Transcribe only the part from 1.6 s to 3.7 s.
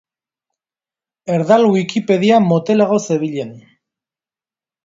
wikipedia motelago zebilen.